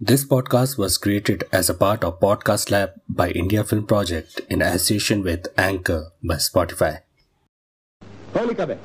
[0.00, 4.62] This podcast was created as a part of Podcast Lab by India Film Project in
[4.62, 6.94] association with Anchor by Spotify.
[8.36, 8.78] Holi कब है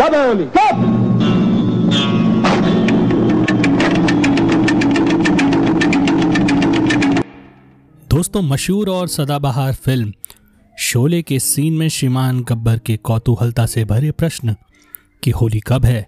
[0.00, 0.82] कब है होली कब
[8.10, 10.12] दोस्तों मशहूर और सदाबहार फ़िल्म
[10.88, 14.54] शोले के सीन में श्रीमान गब्बर के कौतूहलता से भरे प्रश्न
[15.22, 16.06] कि होली कब है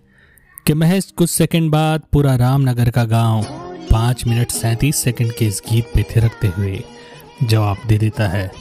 [0.66, 3.44] कि महज कुछ सेकंड बाद पूरा रामनगर का गाँव
[3.96, 6.84] पाँच मिनट सैंतीस सेकंड के इस गीत पे थिरकते हुए
[7.42, 8.52] जवाब दे देता है।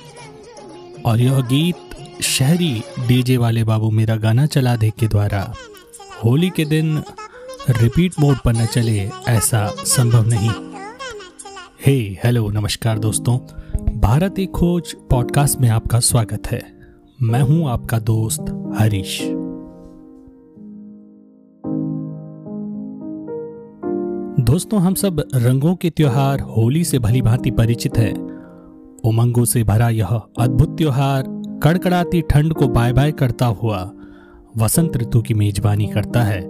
[1.05, 1.75] और यह गीत
[2.23, 5.53] शहरी डीजे वाले बाबू मेरा गाना चला दे के द्वारा
[6.25, 7.03] होली के दिन
[7.69, 10.51] रिपीट मोड पर न चले, ऐसा संभव नहीं।
[11.85, 13.37] हे, हेलो, नमस्कार दोस्तों।
[13.99, 16.63] भारत एक खोज पॉडकास्ट में आपका स्वागत है।
[17.21, 19.44] मैं हूँ आपका दोस्त हरीश।
[24.55, 28.13] दोस्तों, हम सब रंगों के त्योहार होली से भली भांति परिचित है।
[29.05, 30.07] उमंगों से भरा यह
[30.39, 31.23] अद्भुत त्योहार
[31.63, 33.91] कड़कड़ाती ठंड को बाय बाय करता हुआ
[34.57, 36.41] वसंत ऋतु की मेजबानी करता है।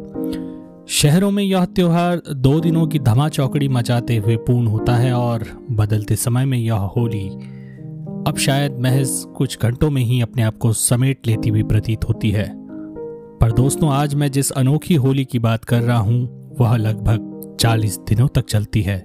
[0.87, 5.45] शहरों में यह त्योहार दो दिनों की धमा चौकड़ी मचाते हुए पूर्ण होता है और
[5.71, 7.27] बदलते समय में यह होली
[8.27, 12.31] अब शायद महज कुछ घंटों में ही अपने आप को समेट लेती हुई प्रतीत होती
[12.31, 12.51] है।
[13.37, 17.31] पर दोस्तों, आज मैं जिस अनोखी होली की बात कर रहा हूँ, वह लगभग
[17.65, 18.97] 40 दिनों तक चलती है।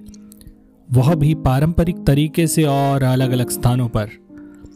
[0.91, 4.09] वह भी पारंपरिक तरीके से और अलग अलग स्थानों पर।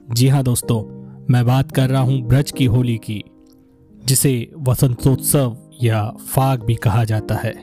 [0.09, 0.83] जी हाँ दोस्तों,
[1.29, 3.23] मैं बात कर रहा हूँ ब्रज की होली की,
[4.05, 7.53] जिसे वसंतोत्सव या फाग भी कहा जाता है,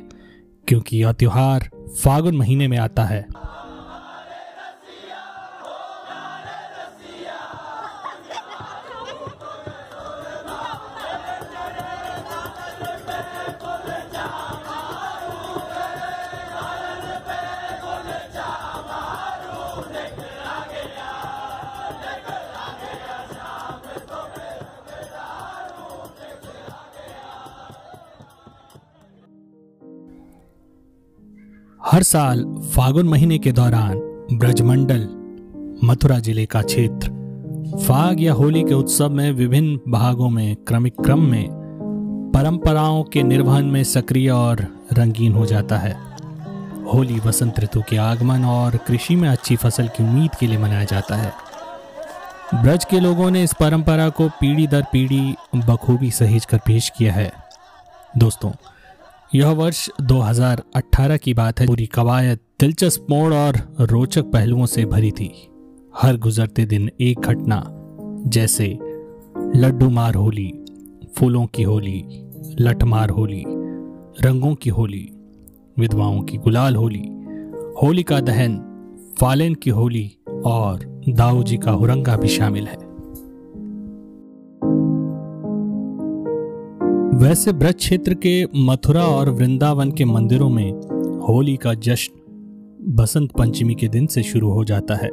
[0.68, 1.68] क्योंकि यह त्योहार
[2.04, 3.26] फागुन महीने में आता है।
[31.84, 32.44] हर साल
[32.74, 33.98] फागुन महीने के दौरान
[34.32, 35.00] ब्रजमंडल,
[35.84, 37.08] मथुरा ज़िले का क्षेत्र,
[37.86, 41.48] फाग या होली के उत्सव में विभिन्न भागों में क्रमिक क्रम में
[42.34, 45.92] परंपराओं के निर्वहन में सक्रिय और रंगीन हो जाता है।
[46.84, 50.84] होली वसंत ऋतु के आगमन और कृषि में अच्छी फ़सल की उम्मीद के लिए मनाया
[50.84, 51.32] जाता है।
[52.54, 57.12] ब्रज के लोगों ने इस परंपरा को पीढ़ी दर पीढ़ी बखूबी सहेज कर पेश किया
[57.12, 57.32] है।
[58.18, 58.50] दोस्तों
[59.34, 65.10] यह वर्ष 2018 की बात है। पूरी कवायद दिलचस्प मोड़ और रोचक पहलुओं से भरी
[65.10, 65.48] थी।
[66.02, 67.64] हर गुजरते दिन एक घटना,
[68.26, 68.78] जैसे
[69.56, 70.64] लड्डू मार होली,
[71.16, 72.04] फूलों की होली,
[72.60, 73.44] लठमार होली,
[74.22, 75.10] रंगों की होली,
[75.78, 77.04] विधवाओं की गुलाल होली
[77.82, 78.56] होली का दहन,
[79.20, 80.12] फालेन की होली
[80.44, 82.91] और दाऊ जी का हुरंगा भी शामिल है।
[87.14, 90.72] वैसे ब्रज क्षेत्र के मथुरा और वृंदावन के मंदिरों में
[91.28, 92.12] होली का जश्न
[92.94, 95.10] बसंत पंचमी के दिन से शुरू हो जाता है।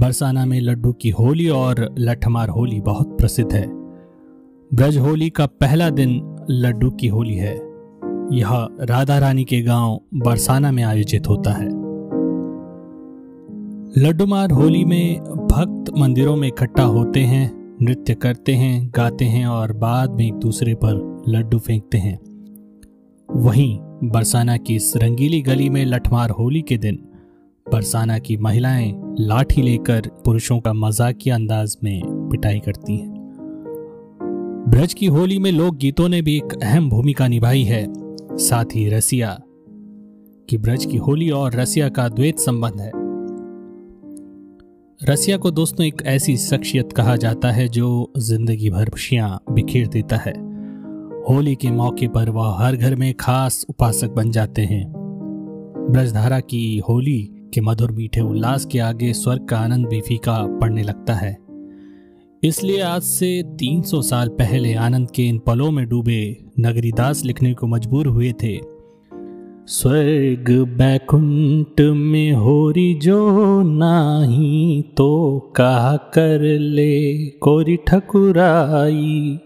[0.00, 3.66] बरसाना में लड्डू की होली और लठमार होली बहुत प्रसिद्ध है।
[4.74, 7.54] ब्रज होली का पहला दिन लड्डू की होली है।
[8.32, 11.68] यह राधा रानी के गाँव बरसाना में आयोजित होता है।
[13.98, 19.72] लड्डूमार होली में भक्त मंदिरों में इकट्ठा होते हैं। नृत्य करते हैं, गाते हैं और
[19.72, 22.18] बाद में एक दूसरे पर लड्डू फेंकते हैं।
[23.30, 26.94] वहीं बरसाना की इस रंगीली गली में लठमार होली के दिन
[27.72, 33.14] बरसाना की महिलाएँ लाठी लेकर पुरुषों का मजाकिया अंदाज में पिटाई करती हैं।
[34.68, 37.86] ब्रज की होली में लोक गीतों ने भी एक अहम भूमिका निभाई है।
[38.36, 39.40] साथ ही रसिया,
[40.48, 43.07] कि ब्रज की होली और रसिया का द्वैत संबंध है।
[45.02, 50.16] रसिया को दोस्तों एक ऐसी शख्सियत कहा जाता है जो ज़िंदगी भर खुशियाँ बिखेर देता
[50.16, 50.32] है।
[51.28, 54.92] होली के मौके पर वह हर घर में खास उपासक बन जाते हैं।
[55.90, 60.82] ब्रजधारा की होली के मधुर मीठे उल्लास के आगे स्वर्ग का आनंद भी फीका पड़ने
[60.82, 61.36] लगता है।
[62.42, 67.66] इसलिए आज से 300 साल पहले आनंद के इन पलों में डूबे नगरीदास लिखने को
[67.66, 68.77] मजबूर हुए थे।
[69.70, 73.18] स्वर्ग बैकुंठ में होरी जो
[73.62, 75.08] नाही तो
[75.56, 79.38] कहा कर ले कोरी ठकुराई।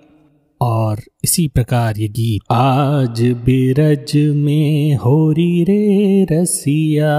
[0.62, 7.14] और इसी प्रकार ये गीत, आज बिरज में होरी रे रसिया,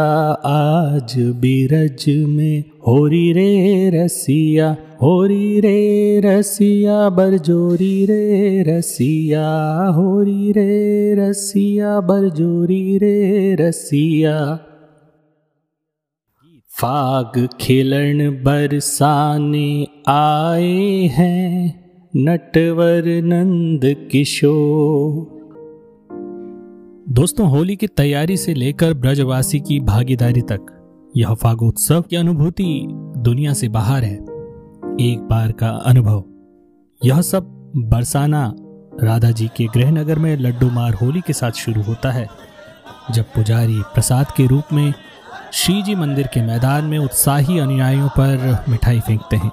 [0.45, 9.48] आज बिरज में होरी रे रसिया होरी रे रसिया, बरजोरी रे रसिया
[9.88, 14.60] होरी रे रसिया, बरजोरी रे रसिया।
[16.69, 21.82] फाग खिलन बरसाने आए हैं
[22.15, 23.81] नटवर नंद
[24.12, 25.39] किशोर
[27.10, 30.65] दोस्तों, होली की तैयारी से लेकर ब्रजवासी की भागीदारी तक
[31.18, 32.88] यह फागोत्सव की अनुभूति
[33.18, 34.18] दुनिया से बाहर है।
[35.01, 36.24] एक बार का अनुभव।
[37.06, 38.56] यह सब बरसाना
[39.04, 42.27] राधा जी के गृहनगर में लड्डू मार होली के साथ शुरू होता है,
[43.12, 44.94] जब पुजारी प्रसाद के रूप में
[45.54, 49.51] श्री जी मंदिर के मैदान में उत्साही अनुयायियों पर मिठाई फेंकते हैं।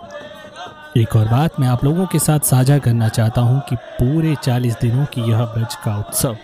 [0.97, 4.81] एक और बात मैं आप लोगों के साथ साझा करना चाहता हूँ कि पूरे 40
[4.81, 6.37] दिनों की यह ब्रज का उत्सव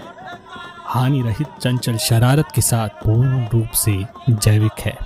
[0.87, 3.97] हानि रहित चंचल शरारत के साथ पूर्ण रूप से
[4.31, 4.97] जैविक है।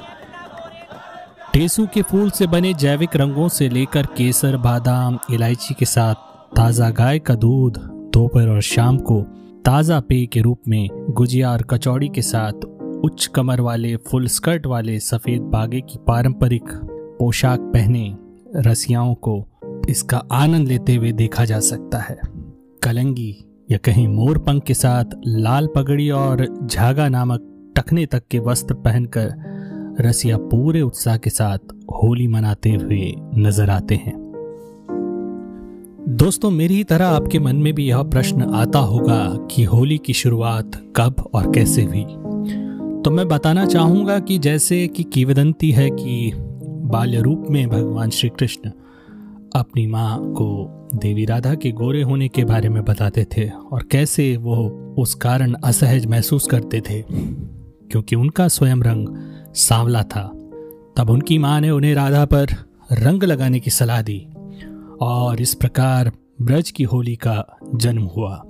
[1.52, 6.14] टेसू के फूल से बने जैविक रंगों से लेकर केसर, बादाम, इलायची के साथ
[6.56, 7.78] ताज़ा गाय का दूध,
[8.14, 9.20] दोपहर और शाम को
[9.64, 12.64] ताज़ा पेय के रूप में गुजिया और कचौड़ी के साथ
[13.04, 16.68] उच्च कमर वाले, फुल स्कर्ट वाले सफ़ेद बागे की पारंपरिक
[17.18, 18.12] पोशाक पहने
[18.56, 19.46] रसियाओं को
[19.88, 22.20] इसका आनंद लेते हुए देखा जा सकता है।
[22.82, 28.38] कलंगी या कहीं मोर पंख के साथ लाल पगड़ी और झागा नामक टखने तक के
[28.38, 29.34] वस्त्र पहनकर
[30.00, 34.30] रसिया पूरे उत्साह के साथ होली मनाते हुए नज़र आते हैं।
[36.08, 40.12] दोस्तों, मेरी ही तरह आपके मन में भी यह प्रश्न आता होगा कि होली की
[40.12, 42.04] शुरुआत कब और कैसे हुई?
[43.02, 46.32] तो मैं बताना चाहूँगा कि जैसे कि किवदंती है कि
[46.90, 48.70] बाल्य रूप में भगवान श्री कृष्ण
[49.56, 54.36] अपनी माँ को देवी राधा के गोरे होने के बारे में बताते थे और कैसे
[54.36, 57.04] वो उस कारण असहज महसूस करते थे।
[57.90, 59.08] क्योंकि उनका स्वयं रंग
[59.54, 60.28] सांवला था,
[60.96, 62.46] तब उनकी माँ ने उन्हें राधा पर
[62.92, 64.26] रंग लगाने की सलाह दी
[65.00, 68.44] और इस प्रकार ब्रज की होली का जन्म हुआ।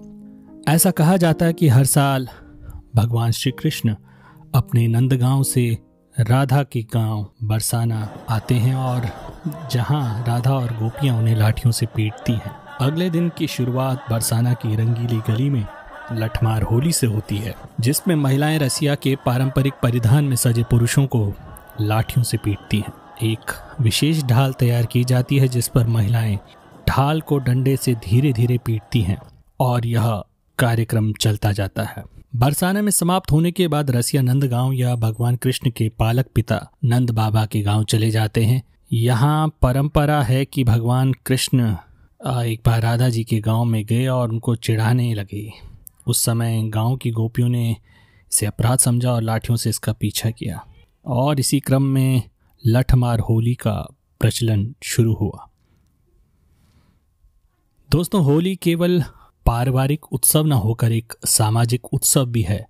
[0.68, 2.28] ऐसा कहा जाता है कि हर साल
[2.96, 3.94] भगवान श्री कृष्ण
[4.54, 5.78] अपने नंदगांव से
[6.14, 9.06] राधा के गाँव बरसाना आते हैं और
[9.70, 14.74] जहाँ राधा और गोपियाँ उन्हें लाठियों से पीटती हैं। अगले दिन की शुरुआत बरसाना की
[14.76, 15.64] रंगीली गली में
[16.12, 21.32] लठमार होली से होती है, जिसमें महिलाएँ रसिया के पारंपरिक परिधान में सजे पुरुषों को
[21.80, 22.92] लाठियों से पीटती हैं।
[23.22, 26.38] एक विशेष ढाल तैयार की जाती है, जिस पर महिलाएँ
[26.88, 29.18] ढाल को डंडे से धीरे धीरे पीटती हैं
[29.60, 30.22] और यह
[30.60, 32.04] कार्यक्रम चलता जाता है।
[32.36, 36.58] बरसाना में समाप्त होने के बाद रसिया नंद गाँव या भगवान कृष्ण के पालक पिता
[36.84, 38.62] नंद बाबा के गाँव चले जाते हैं।
[38.92, 41.76] यहाँ परंपरा है कि भगवान कृष्ण
[42.26, 45.50] एक बार राधा जी के गाँव में गए और उनको चिढ़ाने लगे।
[46.06, 47.70] उस समय गाँव की गोपियों ने
[48.32, 50.64] इसे अपराध समझा और लाठियों से इसका पीछा किया।
[51.06, 52.22] और इसी क्रम में
[52.66, 53.74] लठमार होली का
[54.20, 55.46] प्रचलन शुरू हुआ।
[57.90, 59.02] दोस्तों, होली केवल
[59.46, 62.68] पारिवारिक उत्सव न होकर एक सामाजिक उत्सव भी है।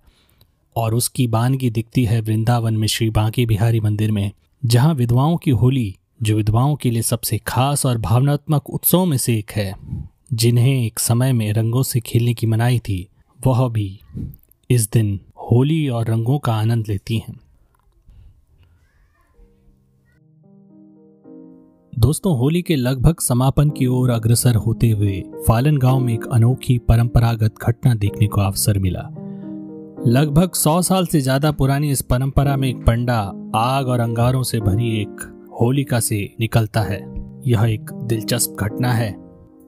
[0.75, 4.31] और उसकी बानगी दिखती है वृंदावन में श्री बांके बिहारी मंदिर में,
[4.65, 9.37] जहाँ विधवाओं की होली, जो विधवाओं के लिए सबसे खास और भावनात्मक उत्सव में से
[9.37, 9.75] एक है,
[10.33, 13.07] जिन्हें एक समय में रंगों से खेलने की मनाई थी,
[13.47, 13.99] वह भी
[14.69, 17.40] इस दिन होली और रंगों का आनंद लेती हैं।
[22.01, 26.77] दोस्तों, होली के लगभग समापन की ओर अग्रसर होते हुए फालन गाँव में एक अनोखी
[26.79, 29.01] परंपरागत घटना देखने को अवसर मिला।
[30.07, 33.19] लगभग सौ साल से ज़्यादा पुरानी इस परंपरा में एक पंडा
[33.55, 35.21] आग और अंगारों से भरी एक
[35.61, 36.99] होलिका से निकलता है।
[37.47, 39.11] यह एक दिलचस्प घटना है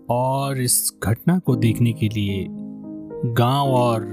[0.09, 2.45] और इस घटना को देखने के लिए
[3.33, 4.09] गाँव और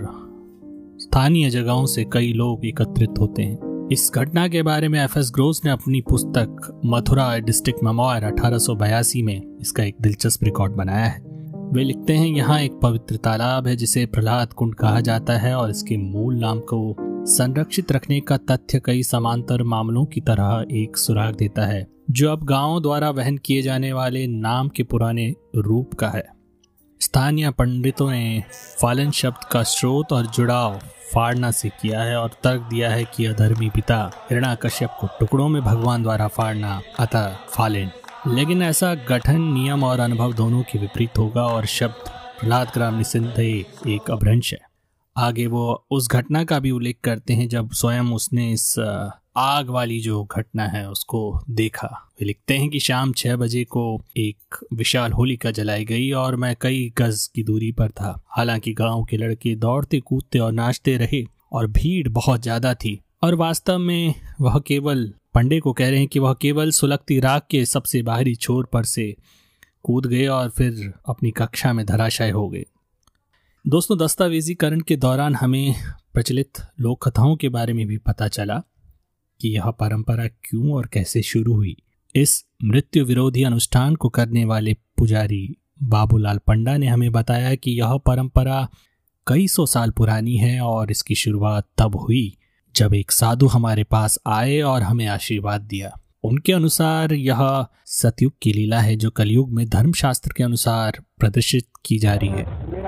[1.01, 5.31] स्थानीय जगहों से कई लोग एकत्रित होते हैं। इस घटना के बारे में एफ़ एस
[5.35, 11.21] ग्रोस ने अपनी पुस्तक मथुरा डिस्ट्रिक्ट मेमोर अठारह में इसका एक दिलचस्प रिकॉर्ड बनाया है।
[11.73, 15.71] वे लिखते हैं, यहाँ एक पवित्र तालाब है जिसे प्रहलाद कुंड कहा जाता है और
[15.71, 16.95] इसके मूल नाम को
[17.27, 22.45] संरक्षित रखने का तथ्य कई समांतर मामलों की तरह एक सुराग देता है, जो अब
[22.45, 26.40] गाँवों द्वारा वहन किए जाने वाले नाम के पुराने रूप का है।
[27.03, 28.45] स्थानीय पंडितों ने
[28.81, 30.81] फालन शब्द का स्रोत और जुड़ाव
[31.15, 35.49] फाड़ना से किया है और तर्क दिया है कि अधर्मी पिता हिरणा कश्यप को टुकड़ों
[35.49, 37.91] में भगवान द्वारा फाड़ना अतः फालेन।
[38.27, 43.39] लेकिन ऐसा गठन, नियम और अनुभव दोनों के विपरीत होगा और शब्द प्रहलाद ग्राम निसिंध
[43.39, 44.61] एक अभ्रंश है।
[45.17, 48.75] आगे वो उस घटना का भी उल्लेख करते हैं जब स्वयं उसने इस
[49.37, 54.03] आग वाली जो घटना है उसको देखा। वे लिखते हैं कि शाम छह बजे को
[54.17, 59.05] एक विशाल होलिका जलाई गई और मैं कई गज की दूरी पर था। हालाँकि गाँव
[59.05, 64.15] के लड़के दौड़ते, कूदते और नाचते रहे और भीड़ बहुत ज़्यादा थी। और वास्तव में
[64.41, 68.35] वह केवल, पंडे को कह रहे हैं कि वह केवल सुलगती राग के सबसे बाहरी
[68.35, 69.17] छोर पर से
[69.83, 72.65] कूद गए और फिर अपनी कक्षा में धराशाय हो गए।
[73.67, 75.75] दोस्तों, दस्तावेजीकरण के दौरान हमें
[76.15, 78.63] प्रचलित लोक कथाओं के बारे में भी पता चला।
[79.41, 81.77] कि यह परंपरा क्यों और कैसे शुरू हुई?
[82.15, 87.97] इस मृत्यु विरोधी अनुष्ठान को करने वाले पुजारी बाबूलाल पंडा ने हमें बताया कि यह
[87.97, 88.69] परंपरा
[89.27, 92.37] कई सौ साल पुरानी है और इसकी शुरुआत तब हुई
[92.77, 98.53] जब एक साधु हमारे पास आए और हमें आशीर्वाद दिया। उनके अनुसार यह सतयुग की
[98.53, 102.80] लीला है जो कलयुग में धर्मशास्त्र के अनुसार प्रदर्शित की जा रही है।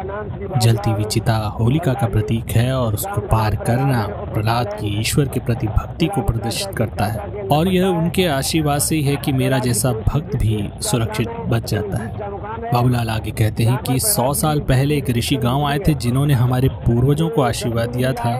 [0.59, 5.41] जलती हुई चिता होलिका का प्रतीक है और उसको पार करना प्रहलाद की ईश्वर के
[5.41, 9.93] प्रति भक्ति को प्रदर्शित करता है। और यह उनके आशीर्वाद से ही कि मेरा जैसा
[9.93, 12.31] भक्त भी सुरक्षित बच जाता है।
[12.73, 16.69] बाबूलाल आगे कहते हैं कि सौ साल पहले एक ऋषि गाँव आए थे जिन्होंने हमारे
[16.69, 18.35] पूर्वजों को आशीर्वाद दिया था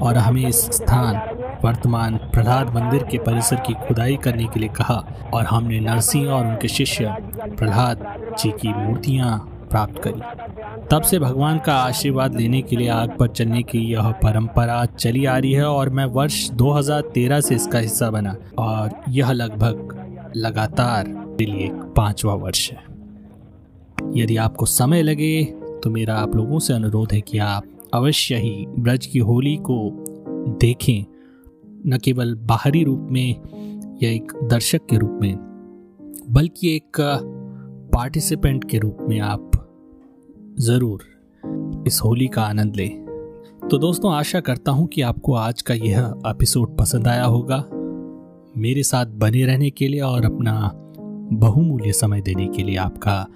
[0.00, 1.20] और हमें इस स्थान,
[1.64, 5.04] वर्तमान प्रहलाद मंदिर के परिसर की खुदाई करने के लिए कहा।
[5.34, 7.16] और हमने नरसिंह और उनके शिष्य
[7.58, 8.04] प्रहलाद
[8.38, 10.20] जी की मूर्तियाँ प्राप्त करी।
[10.90, 15.24] तब से भगवान का आशीर्वाद लेने के लिए आग पर चलने की यह परंपरा चली
[15.24, 21.16] आ रही है और मैं वर्ष 2013 से इसका हिस्सा बना और यह लगभग लगातार
[21.40, 22.82] लिए पांचवा वर्ष है।
[24.16, 25.44] यदि आपको समय लगे
[25.84, 29.90] तो मेरा आप लोगों से अनुरोध है कि आप अवश्य ही ब्रज की होली को
[30.60, 31.04] देखें।
[31.86, 33.30] न केवल बाहरी रूप में
[34.02, 35.36] या एक दर्शक के रूप में,
[36.30, 37.00] बल्कि एक
[37.94, 39.50] पार्टिसिपेंट के रूप में आप
[40.60, 41.04] ज़रूर
[41.86, 43.08] इस होली का आनंद लें।
[43.70, 47.64] तो दोस्तों, आशा करता हूँ कि आपको आज का यह एपिसोड पसंद आया होगा।
[48.56, 50.70] मेरे साथ बने रहने के लिए और अपना
[51.32, 53.26] बहुमूल्य समय देने के लिए आपका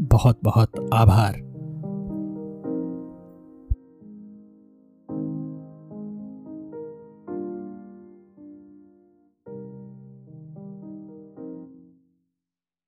[0.00, 1.47] बहुत बहुत आभार।